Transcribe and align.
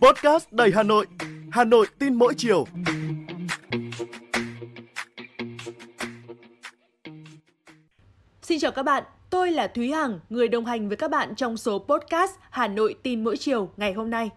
Podcast 0.00 0.46
đầy 0.50 0.72
Hà 0.74 0.82
Nội, 0.82 1.06
Hà 1.50 1.64
Nội 1.64 1.86
tin 1.98 2.14
mỗi 2.14 2.34
chiều. 2.36 2.66
Xin 8.42 8.58
chào 8.58 8.72
các 8.72 8.82
bạn, 8.82 9.04
tôi 9.30 9.50
là 9.50 9.66
Thúy 9.66 9.90
Hằng, 9.90 10.20
người 10.30 10.48
đồng 10.48 10.64
hành 10.64 10.88
với 10.88 10.96
các 10.96 11.10
bạn 11.10 11.34
trong 11.36 11.56
số 11.56 11.78
podcast 11.78 12.32
Hà 12.50 12.68
Nội 12.68 12.94
tin 13.02 13.24
mỗi 13.24 13.36
chiều 13.36 13.70
ngày 13.76 13.92
hôm 13.92 14.10
nay. 14.10 14.30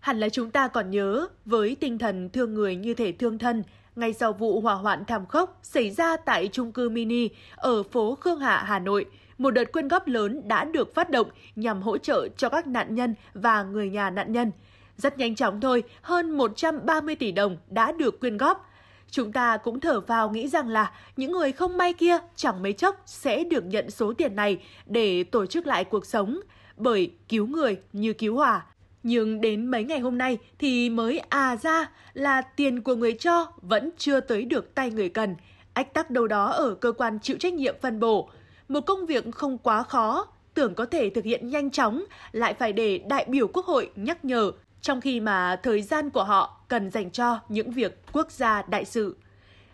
Hẳn 0.00 0.20
là 0.20 0.28
chúng 0.28 0.50
ta 0.50 0.68
còn 0.68 0.90
nhớ, 0.90 1.26
với 1.44 1.76
tinh 1.80 1.98
thần 1.98 2.30
thương 2.30 2.54
người 2.54 2.76
như 2.76 2.94
thể 2.94 3.12
thương 3.12 3.38
thân, 3.38 3.62
ngay 3.96 4.12
sau 4.12 4.32
vụ 4.32 4.60
hỏa 4.60 4.74
hoạn 4.74 5.04
thảm 5.04 5.26
khốc 5.26 5.58
xảy 5.62 5.90
ra 5.90 6.16
tại 6.16 6.48
trung 6.48 6.72
cư 6.72 6.88
mini 6.88 7.28
ở 7.56 7.82
phố 7.82 8.14
Khương 8.14 8.40
Hạ, 8.40 8.64
Hà 8.66 8.78
Nội, 8.78 9.06
một 9.38 9.50
đợt 9.50 9.72
quyên 9.72 9.88
góp 9.88 10.06
lớn 10.06 10.48
đã 10.48 10.64
được 10.64 10.94
phát 10.94 11.10
động 11.10 11.30
nhằm 11.56 11.82
hỗ 11.82 11.98
trợ 11.98 12.28
cho 12.36 12.48
các 12.48 12.66
nạn 12.66 12.94
nhân 12.94 13.14
và 13.34 13.62
người 13.62 13.90
nhà 13.90 14.10
nạn 14.10 14.32
nhân. 14.32 14.52
Rất 14.96 15.18
nhanh 15.18 15.34
chóng 15.34 15.60
thôi, 15.60 15.82
hơn 16.02 16.30
130 16.30 17.14
tỷ 17.14 17.32
đồng 17.32 17.56
đã 17.68 17.92
được 17.92 18.20
quyên 18.20 18.36
góp. 18.36 18.70
Chúng 19.10 19.32
ta 19.32 19.56
cũng 19.56 19.80
thở 19.80 20.00
vào 20.00 20.30
nghĩ 20.30 20.48
rằng 20.48 20.68
là 20.68 20.92
những 21.16 21.32
người 21.32 21.52
không 21.52 21.76
may 21.76 21.92
kia 21.92 22.18
chẳng 22.36 22.62
mấy 22.62 22.72
chốc 22.72 23.02
sẽ 23.06 23.44
được 23.44 23.64
nhận 23.64 23.90
số 23.90 24.12
tiền 24.12 24.36
này 24.36 24.58
để 24.86 25.24
tổ 25.24 25.46
chức 25.46 25.66
lại 25.66 25.84
cuộc 25.84 26.06
sống. 26.06 26.40
Bởi 26.76 27.12
cứu 27.28 27.46
người 27.46 27.78
như 27.92 28.12
cứu 28.12 28.36
hỏa, 28.36 28.66
nhưng 29.02 29.40
đến 29.40 29.66
mấy 29.66 29.84
ngày 29.84 29.98
hôm 29.98 30.18
nay 30.18 30.38
thì 30.58 30.90
mới 30.90 31.18
à 31.18 31.56
ra 31.56 31.90
là 32.12 32.42
tiền 32.42 32.82
của 32.82 32.94
người 32.94 33.12
cho 33.12 33.52
vẫn 33.62 33.90
chưa 33.96 34.20
tới 34.20 34.44
được 34.44 34.74
tay 34.74 34.90
người 34.90 35.08
cần. 35.08 35.36
Ách 35.72 35.94
tắc 35.94 36.10
đâu 36.10 36.26
đó 36.26 36.46
ở 36.46 36.74
cơ 36.74 36.92
quan 36.92 37.18
chịu 37.22 37.36
trách 37.40 37.54
nhiệm 37.54 37.74
phân 37.82 38.00
bổ. 38.00 38.30
Một 38.68 38.80
công 38.80 39.06
việc 39.06 39.24
không 39.32 39.58
quá 39.58 39.82
khó, 39.82 40.26
tưởng 40.54 40.74
có 40.74 40.86
thể 40.86 41.10
thực 41.10 41.24
hiện 41.24 41.48
nhanh 41.48 41.70
chóng, 41.70 42.04
lại 42.32 42.54
phải 42.54 42.72
để 42.72 42.98
đại 42.98 43.24
biểu 43.28 43.48
quốc 43.48 43.66
hội 43.66 43.90
nhắc 43.96 44.24
nhở, 44.24 44.52
trong 44.80 45.00
khi 45.00 45.20
mà 45.20 45.60
thời 45.62 45.82
gian 45.82 46.10
của 46.10 46.24
họ 46.24 46.60
cần 46.68 46.90
dành 46.90 47.10
cho 47.10 47.38
những 47.48 47.70
việc 47.70 48.02
quốc 48.12 48.30
gia 48.30 48.62
đại 48.62 48.84
sự. 48.84 49.16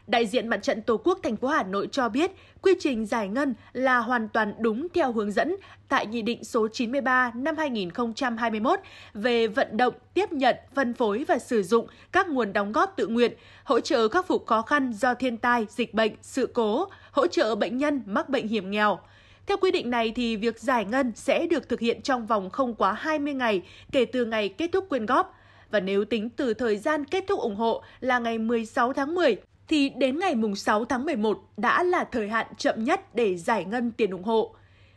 Đại 0.06 0.26
diện 0.26 0.48
Mặt 0.48 0.56
trận 0.62 0.82
Tổ 0.82 0.96
quốc 0.96 1.18
thành 1.22 1.36
phố 1.36 1.48
Hà 1.48 1.62
Nội 1.62 1.88
cho 1.92 2.08
biết, 2.08 2.30
quy 2.62 2.74
trình 2.78 3.06
giải 3.06 3.28
ngân 3.28 3.54
là 3.72 3.98
hoàn 3.98 4.28
toàn 4.28 4.54
đúng 4.58 4.86
theo 4.94 5.12
hướng 5.12 5.32
dẫn 5.32 5.56
tại 5.88 6.06
Nghị 6.06 6.22
định 6.22 6.44
số 6.44 6.68
93 6.68 7.32
năm 7.34 7.56
2021 7.56 8.80
về 9.14 9.46
vận 9.46 9.76
động, 9.76 9.94
tiếp 10.14 10.32
nhận, 10.32 10.56
phân 10.74 10.94
phối 10.94 11.24
và 11.28 11.38
sử 11.38 11.62
dụng 11.62 11.86
các 12.12 12.28
nguồn 12.28 12.52
đóng 12.52 12.72
góp 12.72 12.94
tự 12.96 13.06
nguyện, 13.06 13.32
hỗ 13.64 13.80
trợ 13.80 14.08
khắc 14.08 14.26
phục 14.26 14.46
khó 14.46 14.62
khăn 14.62 14.92
do 14.92 15.14
thiên 15.14 15.36
tai, 15.36 15.66
dịch 15.68 15.94
bệnh, 15.94 16.12
sự 16.22 16.46
cố, 16.54 16.88
hỗ 17.12 17.26
trợ 17.26 17.54
bệnh 17.54 17.78
nhân 17.78 18.02
mắc 18.06 18.28
bệnh 18.28 18.48
hiểm 18.48 18.70
nghèo. 18.70 18.98
Theo 19.46 19.56
quy 19.56 19.70
định 19.70 19.90
này 19.90 20.12
thì 20.16 20.36
việc 20.36 20.60
giải 20.60 20.84
ngân 20.84 21.12
sẽ 21.14 21.46
được 21.46 21.68
thực 21.68 21.80
hiện 21.80 22.02
trong 22.02 22.26
vòng 22.26 22.50
không 22.50 22.74
quá 22.74 22.92
20 22.92 23.34
ngày 23.34 23.62
kể 23.92 24.04
từ 24.04 24.24
ngày 24.24 24.48
kết 24.48 24.70
thúc 24.72 24.88
quyên 24.88 25.06
góp. 25.06 25.34
Và 25.70 25.80
nếu 25.80 26.04
tính 26.04 26.30
từ 26.30 26.54
thời 26.54 26.76
gian 26.76 27.04
kết 27.04 27.24
thúc 27.28 27.40
ủng 27.40 27.56
hộ 27.56 27.82
là 28.00 28.18
ngày 28.18 28.38
16 28.38 28.92
tháng 28.92 29.14
10 29.14 29.36
thì 29.68 29.88
đến 29.88 30.18
ngày 30.18 30.34
6 30.56 30.84
tháng 30.84 31.04
11 31.04 31.42
đã 31.56 31.82
là 31.82 32.04
thời 32.04 32.28
hạn 32.28 32.46
chậm 32.56 32.84
nhất 32.84 33.14
để 33.14 33.36
giải 33.36 33.64
ngân 33.64 33.92
tiền 33.92 34.10
ủng 34.10 34.24
hộ. 34.24 34.54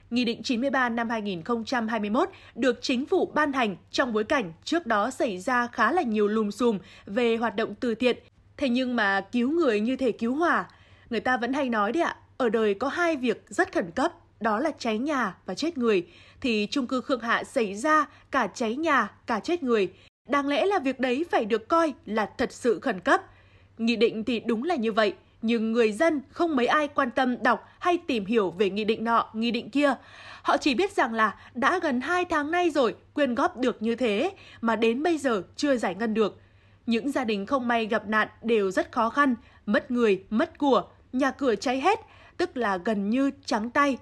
Nghị 0.10 0.26
định 0.26 0.44
93 0.44 0.90
năm 0.90 1.10
2021 1.10 2.30
được 2.56 2.80
chính 2.82 3.06
phủ 3.06 3.32
ban 3.34 3.54
hành 3.54 3.76
trong 3.92 4.14
bối 4.14 4.24
cảnh 4.24 4.54
trước 4.64 4.86
đó 4.86 5.12
xảy 5.12 5.38
ra 5.38 5.68
khá 5.68 5.92
là 5.92 6.02
nhiều 6.02 6.28
lùm 6.28 6.50
xùm 6.50 6.80
về 7.06 7.36
hoạt 7.36 7.56
động 7.56 7.76
từ 7.76 7.96
thiện. 7.96 8.18
Thế 8.58 8.70
nhưng 8.70 8.96
mà 8.96 9.22
cứu 9.32 9.52
người 9.52 9.80
như 9.80 9.96
thể 9.96 10.12
cứu 10.12 10.36
hỏa, 10.36 10.68
người 11.10 11.20
ta 11.20 11.38
vẫn 11.38 11.54
hay 11.54 11.70
nói 11.70 11.92
đấy 11.92 12.04
ạ, 12.04 12.16
ở 12.38 12.50
đời 12.50 12.74
có 12.74 12.88
hai 12.88 13.16
việc 13.16 13.46
rất 13.48 13.74
khẩn 13.74 13.92
cấp, 13.92 14.14
đó 14.40 14.60
là 14.60 14.72
cháy 14.80 14.98
nhà 14.98 15.36
và 15.46 15.56
chết 15.56 15.78
người. 15.78 16.08
Thì 16.42 16.68
chung 16.72 16.88
cư 16.88 17.02
Khương 17.02 17.22
Hạ 17.22 17.44
xảy 17.44 17.76
ra 17.76 18.06
cả 18.32 18.48
cháy 18.48 18.76
nhà, 18.76 19.12
cả 19.28 19.40
chết 19.40 19.64
người. 19.64 19.94
Đáng 20.30 20.48
lẽ 20.48 20.66
là 20.66 20.80
việc 20.80 21.00
đấy 21.00 21.26
phải 21.32 21.46
được 21.46 21.68
coi 21.68 21.94
là 22.06 22.30
thật 22.38 22.52
sự 22.52 22.80
khẩn 22.80 23.00
cấp– 23.00 23.22
Nghị 23.80 23.96
định 23.96 24.24
thì 24.24 24.40
đúng 24.40 24.64
là 24.64 24.76
như 24.76 24.92
vậy, 24.92 25.14
nhưng 25.42 25.72
người 25.72 25.92
dân 25.92 26.22
không 26.30 26.56
mấy 26.56 26.68
ai 26.68 26.88
quan 26.88 27.12
tâm 27.12 27.44
đọc 27.44 27.68
hay 27.80 27.98
tìm 28.08 28.26
hiểu 28.26 28.52
về 28.52 28.70
nghị 28.70 28.84
định 28.84 29.04
nọ, 29.04 29.30
nghị 29.34 29.52
định 29.52 29.70
kia. 29.70 29.94
Họ 30.42 30.58
chỉ 30.58 30.76
biết 30.76 30.92
rằng 30.96 31.14
là 31.14 31.36
đã 31.54 31.80
gần 31.80 32.02
2 32.02 32.26
tháng 32.26 32.52
nay 32.52 32.70
rồi 32.70 32.96
quyên 33.14 33.36
góp 33.36 33.58
được 33.58 33.82
như 33.82 33.96
thế 33.96 34.32
mà 34.62 34.76
đến 34.76 35.04
bây 35.04 35.18
giờ 35.18 35.44
chưa 35.56 35.78
giải 35.78 35.96
ngân 35.96 36.14
được. 36.14 36.42
Những 36.86 37.12
gia 37.12 37.24
đình 37.24 37.46
không 37.46 37.68
may 37.68 37.86
gặp 37.86 38.08
nạn 38.08 38.28
đều 38.42 38.72
rất 38.72 38.92
khó 38.92 39.10
khăn, 39.10 39.36
mất 39.66 39.92
người, 39.92 40.24
mất 40.30 40.58
của, 40.58 40.84
nhà 41.14 41.32
cửa 41.32 41.56
cháy 41.56 41.82
hết, 41.82 42.00
tức 42.38 42.58
là 42.58 42.78
gần 42.78 43.10
như 43.10 43.32
trắng 43.46 43.70
tay. 43.70 43.98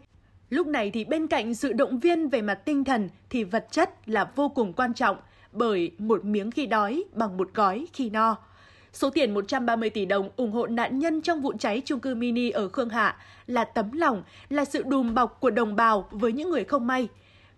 Lúc 0.49 0.67
này 0.67 0.91
thì 0.91 1.05
bên 1.05 1.27
cạnh 1.27 1.55
sự 1.55 1.73
động 1.73 1.99
viên 1.99 2.29
về 2.29 2.41
mặt 2.41 2.55
tinh 2.65 2.83
thần 2.83 3.09
thì 3.29 3.43
vật 3.43 3.67
chất 3.71 4.09
là 4.09 4.31
vô 4.35 4.49
cùng 4.49 4.73
quan 4.73 4.93
trọng 4.93 5.17
bởi 5.51 5.91
một 5.97 6.25
miếng 6.25 6.51
khi 6.51 6.65
đói 6.65 7.03
bằng 7.13 7.37
một 7.37 7.49
gói 7.53 7.87
khi 7.93 8.09
no. 8.09 8.35
Số 8.93 9.09
tiền 9.09 9.33
130 9.33 9.89
tỷ 9.89 10.05
đồng 10.05 10.29
ủng 10.35 10.51
hộ 10.51 10.67
nạn 10.67 10.99
nhân 10.99 11.21
trong 11.21 11.41
vụ 11.41 11.53
cháy 11.59 11.81
chung 11.85 11.99
cư 11.99 12.15
mini 12.15 12.49
ở 12.49 12.69
Khương 12.69 12.89
Hạ 12.89 13.15
là 13.47 13.63
tấm 13.63 13.91
lòng, 13.91 14.23
là 14.49 14.65
sự 14.65 14.83
đùm 14.83 15.13
bọc 15.13 15.39
của 15.39 15.49
đồng 15.49 15.75
bào 15.75 16.09
với 16.11 16.31
những 16.31 16.49
người 16.49 16.63
không 16.63 16.87
may. 16.87 17.07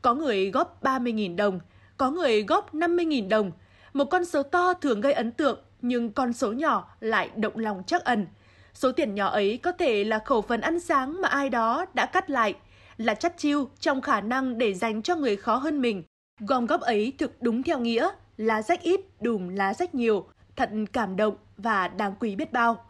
Có 0.01 0.13
người 0.13 0.51
góp 0.51 0.83
30.000 0.83 1.35
đồng, 1.35 1.59
có 1.97 2.11
người 2.11 2.43
góp 2.43 2.73
50.000 2.73 3.29
đồng. 3.29 3.51
Một 3.93 4.05
con 4.05 4.25
số 4.25 4.43
to 4.43 4.73
thường 4.73 5.01
gây 5.01 5.13
ấn 5.13 5.31
tượng, 5.31 5.59
nhưng 5.81 6.09
con 6.09 6.33
số 6.33 6.51
nhỏ 6.51 6.95
lại 6.99 7.29
động 7.35 7.57
lòng 7.57 7.83
chắc 7.87 8.03
ẩn. 8.03 8.27
Số 8.73 8.91
tiền 8.91 9.15
nhỏ 9.15 9.27
ấy 9.27 9.57
có 9.57 9.71
thể 9.71 10.03
là 10.03 10.19
khẩu 10.19 10.41
phần 10.41 10.61
ăn 10.61 10.79
sáng 10.79 11.21
mà 11.21 11.27
ai 11.27 11.49
đó 11.49 11.85
đã 11.93 12.05
cắt 12.05 12.29
lại, 12.29 12.53
là 12.97 13.13
chắt 13.13 13.37
chiêu 13.37 13.69
trong 13.79 14.01
khả 14.01 14.21
năng 14.21 14.57
để 14.57 14.73
dành 14.73 15.01
cho 15.01 15.15
người 15.15 15.35
khó 15.35 15.55
hơn 15.55 15.81
mình. 15.81 16.03
Gom 16.39 16.65
góp 16.65 16.81
ấy 16.81 17.13
thực 17.17 17.41
đúng 17.41 17.63
theo 17.63 17.79
nghĩa, 17.79 18.09
lá 18.37 18.61
rách 18.61 18.81
ít, 18.81 19.01
đùm 19.21 19.47
lá 19.47 19.73
rách 19.73 19.95
nhiều, 19.95 20.27
thật 20.59 20.69
cảm 20.93 21.15
động 21.15 21.35
và 21.57 21.87
đáng 21.87 22.13
quý 22.19 22.35
biết 22.35 22.51
bao. 22.53 22.85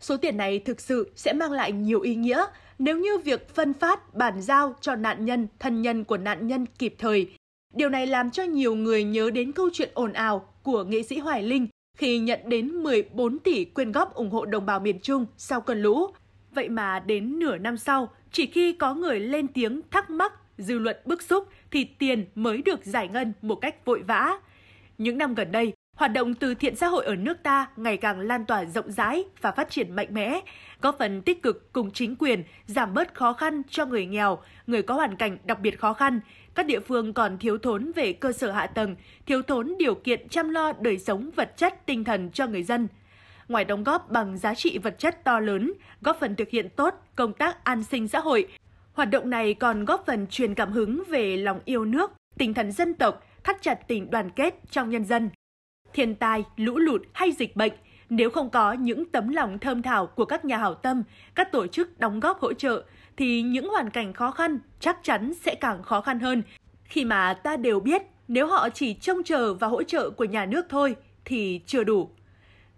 Số 0.00 0.16
tiền 0.16 0.36
này 0.36 0.58
thực 0.58 0.80
sự 0.80 1.12
sẽ 1.16 1.32
mang 1.32 1.52
lại 1.52 1.72
nhiều 1.72 2.00
ý 2.00 2.14
nghĩa 2.14 2.44
nếu 2.78 2.98
như 2.98 3.18
việc 3.18 3.54
phân 3.54 3.72
phát, 3.72 4.14
bàn 4.14 4.42
giao 4.42 4.74
cho 4.80 4.96
nạn 4.96 5.24
nhân, 5.24 5.48
thân 5.58 5.82
nhân 5.82 6.04
của 6.04 6.16
nạn 6.16 6.46
nhân 6.46 6.66
kịp 6.78 6.94
thời. 6.98 7.30
Điều 7.74 7.88
này 7.88 8.06
làm 8.06 8.30
cho 8.30 8.42
nhiều 8.42 8.74
người 8.74 9.04
nhớ 9.04 9.30
đến 9.30 9.52
câu 9.52 9.68
chuyện 9.72 9.90
ồn 9.94 10.12
ào 10.12 10.48
của 10.62 10.84
nghệ 10.84 11.02
sĩ 11.02 11.18
Hoài 11.18 11.42
Linh 11.42 11.68
khi 11.98 12.18
nhận 12.18 12.40
đến 12.44 12.68
14 12.68 13.38
tỷ 13.38 13.64
quyên 13.64 13.92
góp 13.92 14.14
ủng 14.14 14.30
hộ 14.30 14.44
đồng 14.44 14.66
bào 14.66 14.80
miền 14.80 15.00
Trung 15.00 15.26
sau 15.36 15.60
cơn 15.60 15.82
lũ. 15.82 16.06
Vậy 16.54 16.68
mà 16.68 17.00
đến 17.00 17.38
nửa 17.38 17.58
năm 17.58 17.76
sau, 17.76 18.08
chỉ 18.32 18.46
khi 18.46 18.72
có 18.72 18.94
người 18.94 19.20
lên 19.20 19.48
tiếng 19.48 19.80
thắc 19.90 20.10
mắc, 20.10 20.32
dư 20.58 20.78
luận 20.78 20.96
bức 21.04 21.22
xúc 21.22 21.48
thì 21.70 21.84
tiền 21.84 22.24
mới 22.34 22.62
được 22.62 22.84
giải 22.84 23.08
ngân 23.08 23.32
một 23.42 23.54
cách 23.54 23.84
vội 23.84 24.02
vã. 24.02 24.40
Những 24.98 25.18
năm 25.18 25.34
gần 25.34 25.52
đây, 25.52 25.72
Hoạt 26.00 26.12
động 26.12 26.34
từ 26.34 26.54
thiện 26.54 26.76
xã 26.76 26.86
hội 26.86 27.04
ở 27.04 27.16
nước 27.16 27.42
ta 27.42 27.66
ngày 27.76 27.96
càng 27.96 28.20
lan 28.20 28.44
tỏa 28.44 28.64
rộng 28.64 28.92
rãi 28.92 29.24
và 29.40 29.52
phát 29.52 29.70
triển 29.70 29.96
mạnh 29.96 30.08
mẽ, 30.10 30.40
góp 30.80 30.96
phần 30.98 31.22
tích 31.22 31.42
cực 31.42 31.72
cùng 31.72 31.90
chính 31.90 32.16
quyền 32.16 32.42
giảm 32.66 32.94
bớt 32.94 33.14
khó 33.14 33.32
khăn 33.32 33.62
cho 33.70 33.86
người 33.86 34.06
nghèo, 34.06 34.38
người 34.66 34.82
có 34.82 34.94
hoàn 34.94 35.16
cảnh 35.16 35.38
đặc 35.44 35.60
biệt 35.60 35.80
khó 35.80 35.92
khăn. 35.92 36.20
Các 36.54 36.66
địa 36.66 36.80
phương 36.80 37.12
còn 37.12 37.38
thiếu 37.38 37.58
thốn 37.58 37.92
về 37.92 38.12
cơ 38.12 38.32
sở 38.32 38.50
hạ 38.50 38.66
tầng, 38.66 38.96
thiếu 39.26 39.42
thốn 39.42 39.74
điều 39.78 39.94
kiện 39.94 40.28
chăm 40.28 40.50
lo 40.50 40.72
đời 40.80 40.98
sống 40.98 41.30
vật 41.36 41.56
chất 41.56 41.86
tinh 41.86 42.04
thần 42.04 42.30
cho 42.30 42.46
người 42.46 42.62
dân. 42.62 42.88
Ngoài 43.48 43.64
đóng 43.64 43.84
góp 43.84 44.10
bằng 44.10 44.38
giá 44.38 44.54
trị 44.54 44.78
vật 44.78 44.98
chất 44.98 45.24
to 45.24 45.40
lớn, 45.40 45.72
góp 46.00 46.20
phần 46.20 46.36
thực 46.36 46.48
hiện 46.48 46.68
tốt 46.68 46.94
công 47.16 47.32
tác 47.32 47.64
an 47.64 47.84
sinh 47.84 48.08
xã 48.08 48.20
hội, 48.20 48.48
hoạt 48.92 49.10
động 49.10 49.30
này 49.30 49.54
còn 49.54 49.84
góp 49.84 50.06
phần 50.06 50.26
truyền 50.26 50.54
cảm 50.54 50.72
hứng 50.72 51.02
về 51.08 51.36
lòng 51.36 51.60
yêu 51.64 51.84
nước, 51.84 52.12
tinh 52.38 52.54
thần 52.54 52.72
dân 52.72 52.94
tộc, 52.94 53.22
thắt 53.44 53.62
chặt 53.62 53.88
tình 53.88 54.10
đoàn 54.10 54.30
kết 54.30 54.54
trong 54.70 54.90
nhân 54.90 55.04
dân 55.04 55.30
thiên 55.94 56.14
tai, 56.14 56.44
lũ 56.56 56.78
lụt 56.78 57.02
hay 57.12 57.32
dịch 57.32 57.56
bệnh, 57.56 57.72
nếu 58.10 58.30
không 58.30 58.50
có 58.50 58.72
những 58.72 59.04
tấm 59.04 59.28
lòng 59.28 59.58
thơm 59.58 59.82
thảo 59.82 60.06
của 60.06 60.24
các 60.24 60.44
nhà 60.44 60.58
hảo 60.58 60.74
tâm, 60.74 61.02
các 61.34 61.52
tổ 61.52 61.66
chức 61.66 62.00
đóng 62.00 62.20
góp 62.20 62.40
hỗ 62.40 62.52
trợ, 62.52 62.84
thì 63.16 63.42
những 63.42 63.68
hoàn 63.68 63.90
cảnh 63.90 64.12
khó 64.12 64.30
khăn 64.30 64.58
chắc 64.80 64.98
chắn 65.02 65.34
sẽ 65.34 65.54
càng 65.54 65.82
khó 65.82 66.00
khăn 66.00 66.20
hơn. 66.20 66.42
Khi 66.84 67.04
mà 67.04 67.34
ta 67.34 67.56
đều 67.56 67.80
biết 67.80 68.02
nếu 68.28 68.46
họ 68.46 68.68
chỉ 68.70 68.94
trông 68.94 69.22
chờ 69.22 69.54
vào 69.54 69.70
hỗ 69.70 69.82
trợ 69.82 70.10
của 70.10 70.24
nhà 70.24 70.46
nước 70.46 70.66
thôi 70.68 70.96
thì 71.24 71.60
chưa 71.66 71.84
đủ. 71.84 72.10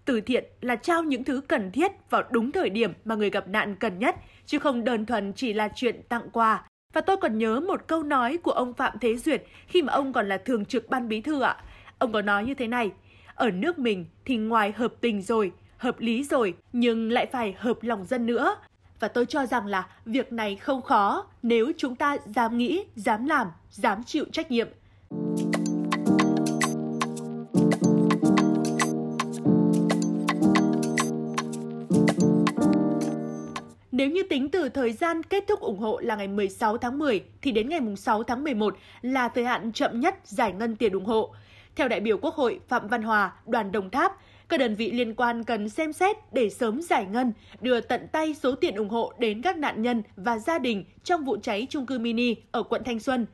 Từ 0.05 0.21
thiện 0.21 0.45
là 0.61 0.77
trao 0.77 1.03
những 1.03 1.25
thứ 1.25 1.41
cần 1.49 1.71
thiết 1.71 1.93
vào 2.11 2.23
đúng 2.31 2.53
thời 2.53 2.71
điểm 2.71 2.93
mà 3.05 3.15
người 3.15 3.31
gặp 3.31 3.49
nạn 3.49 3.77
cần 3.77 3.99
nhất, 3.99 4.17
chứ 4.47 4.59
không 4.59 4.85
đơn 4.85 5.07
thuần 5.07 5.33
chỉ 5.33 5.53
là 5.53 5.69
chuyện 5.75 6.03
tặng 6.09 6.31
quà. 6.33 6.65
Và 6.93 7.01
tôi 7.01 7.17
còn 7.17 7.39
nhớ 7.39 7.61
một 7.61 7.87
câu 7.87 8.03
nói 8.03 8.37
của 8.37 8.51
ông 8.51 8.75
Phạm 8.75 8.99
Thế 9.01 9.17
Duyệt 9.17 9.43
khi 9.67 9.83
mà 9.83 9.93
ông 9.93 10.13
còn 10.13 10.29
là 10.29 10.37
thường 10.37 10.65
trực 10.65 10.89
ban 10.89 11.09
bí 11.09 11.21
thư 11.21 11.41
ạ. 11.41 11.57
Ông 11.99 12.13
có 12.13 12.23
nói 12.23 12.45
như 12.45 12.55
thế 12.55 12.69
này, 12.69 12.91
ở 13.35 13.51
nước 13.51 13.79
mình 13.79 14.07
thì 14.25 14.37
ngoài 14.37 14.73
hợp 14.77 14.95
tình 15.01 15.23
rồi, 15.23 15.53
hợp 15.77 16.01
lý 16.01 16.25
rồi, 16.25 16.55
nhưng 16.73 17.13
lại 17.13 17.27
phải 17.33 17.55
hợp 17.59 17.83
lòng 17.83 18.05
dân 18.05 18.27
nữa. 18.27 18.57
Và 19.01 19.09
tôi 19.09 19.27
cho 19.27 19.47
rằng 19.47 19.67
là 19.67 19.87
việc 20.05 20.33
này 20.33 20.57
không 20.57 20.83
khó 20.83 21.27
nếu 21.43 21.73
chúng 21.79 21.97
ta 21.97 22.17
dám 22.27 22.59
nghĩ, 22.59 22.85
dám 22.97 23.27
làm, 23.27 23.47
dám 23.71 24.05
chịu 24.05 24.25
trách 24.33 24.51
nhiệm. 24.51 24.69
Nếu 33.93 34.11
như 34.11 34.23
tính 34.23 34.49
từ 34.49 34.69
thời 34.69 34.93
gian 34.93 35.23
kết 35.23 35.45
thúc 35.49 35.61
ủng 35.61 35.79
hộ 35.79 36.01
là 36.03 36.17
ngày 36.17 36.29
16 36.29 36.79
tháng 36.79 36.99
10 36.99 37.25
thì 37.43 37.53
đến 37.53 37.69
ngày 37.69 37.81
6 37.97 38.23
tháng 38.23 38.45
11 38.45 38.77
là 39.03 39.29
thời 39.29 39.45
hạn 39.45 39.73
chậm 39.73 40.01
nhất 40.01 40.15
giải 40.25 40.53
ngân 40.53 40.77
tiền 40.77 40.93
ủng 40.93 41.05
hộ. 41.05 41.35
Theo 41.77 41.89
đại 41.89 42.01
biểu 42.01 42.19
Quốc 42.19 42.35
hội 42.35 42.61
Phạm 42.69 42.89
Văn 42.89 43.03
Hòa, 43.03 43.33
đoàn 43.47 43.73
Đồng 43.73 43.91
Tháp, 43.91 44.13
các 44.49 44.61
đơn 44.61 44.75
vị 44.75 44.91
liên 44.91 45.15
quan 45.15 45.45
cần 45.45 45.69
xem 45.69 45.93
xét 45.93 46.17
để 46.33 46.51
sớm 46.51 46.83
giải 46.83 47.07
ngân, 47.07 47.33
đưa 47.61 47.81
tận 47.81 48.09
tay 48.13 48.35
số 48.35 48.55
tiền 48.55 48.75
ủng 48.75 48.89
hộ 48.89 49.13
đến 49.19 49.43
các 49.43 49.57
nạn 49.57 49.83
nhân 49.83 50.03
và 50.17 50.39
gia 50.39 50.59
đình 50.59 50.85
trong 51.05 51.25
vụ 51.25 51.37
cháy 51.43 51.67
trung 51.71 51.87
cư 51.87 51.99
mini 51.99 52.35
ở 52.51 52.63
quận 52.63 52.85
Thanh 52.85 53.01
Xuân. 53.01 53.27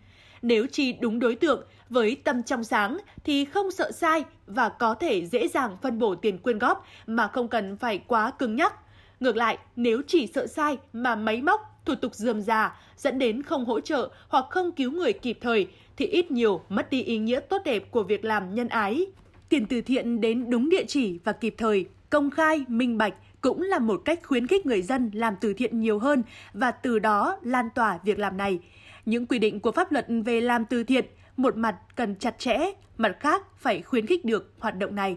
Nếu 0.42 0.66
chi 0.66 0.92
đúng 0.92 1.18
đối 1.18 1.34
tượng, 1.34 1.62
với 1.90 2.16
tâm 2.24 2.42
trong 2.42 2.64
sáng 2.64 2.98
thì 3.24 3.44
không 3.44 3.70
sợ 3.70 3.90
sai 3.92 4.24
và 4.46 4.68
có 4.68 4.94
thể 4.94 5.26
dễ 5.26 5.48
dàng 5.48 5.76
phân 5.82 5.98
bổ 5.98 6.14
tiền 6.14 6.38
quyên 6.38 6.58
góp 6.58 6.86
mà 7.06 7.28
không 7.28 7.48
cần 7.48 7.76
phải 7.76 7.98
quá 7.98 8.30
cứng 8.30 8.56
nhắc. 8.56 8.74
Ngược 9.20 9.36
lại, 9.36 9.58
nếu 9.76 10.02
chỉ 10.06 10.26
sợ 10.34 10.46
sai 10.46 10.76
mà 10.92 11.16
máy 11.16 11.42
móc, 11.42 11.77
thủ 11.88 11.94
tục 11.94 12.14
dườm 12.14 12.40
già 12.40 12.76
dẫn 12.96 13.18
đến 13.18 13.42
không 13.42 13.64
hỗ 13.64 13.80
trợ 13.80 14.10
hoặc 14.28 14.44
không 14.50 14.72
cứu 14.72 14.92
người 14.92 15.12
kịp 15.12 15.38
thời 15.40 15.68
thì 15.96 16.06
ít 16.06 16.30
nhiều 16.30 16.60
mất 16.68 16.90
đi 16.90 17.02
ý 17.02 17.18
nghĩa 17.18 17.40
tốt 17.40 17.62
đẹp 17.64 17.90
của 17.90 18.02
việc 18.02 18.24
làm 18.24 18.54
nhân 18.54 18.68
ái. 18.68 19.06
Tiền 19.48 19.66
từ 19.66 19.80
thiện 19.80 20.20
đến 20.20 20.50
đúng 20.50 20.68
địa 20.68 20.84
chỉ 20.88 21.18
và 21.24 21.32
kịp 21.32 21.54
thời, 21.58 21.86
công 22.10 22.30
khai, 22.30 22.64
minh 22.68 22.98
bạch 22.98 23.14
cũng 23.40 23.62
là 23.62 23.78
một 23.78 24.02
cách 24.04 24.20
khuyến 24.24 24.46
khích 24.46 24.66
người 24.66 24.82
dân 24.82 25.10
làm 25.14 25.34
từ 25.40 25.54
thiện 25.54 25.80
nhiều 25.80 25.98
hơn 25.98 26.22
và 26.52 26.70
từ 26.70 26.98
đó 26.98 27.38
lan 27.42 27.68
tỏa 27.74 27.98
việc 28.04 28.18
làm 28.18 28.36
này. 28.36 28.58
Những 29.06 29.26
quy 29.26 29.38
định 29.38 29.60
của 29.60 29.72
pháp 29.72 29.92
luật 29.92 30.06
về 30.24 30.40
làm 30.40 30.64
từ 30.64 30.84
thiện 30.84 31.04
một 31.36 31.56
mặt 31.56 31.76
cần 31.96 32.14
chặt 32.14 32.38
chẽ, 32.38 32.58
mặt 32.96 33.16
khác 33.20 33.42
phải 33.58 33.82
khuyến 33.82 34.06
khích 34.06 34.24
được 34.24 34.52
hoạt 34.58 34.76
động 34.78 34.94
này. 34.94 35.16